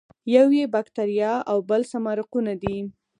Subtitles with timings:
[0.35, 2.77] یو یې باکتریا او بل سمارقونه دي.